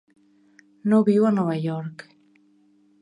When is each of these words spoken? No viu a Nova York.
No 0.93 1.01
viu 1.09 1.27
a 1.29 1.33
Nova 1.41 1.59
York. 1.67 2.07